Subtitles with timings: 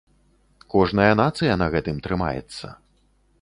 [0.73, 2.73] Кожная нацыя на гэтым трымаецца.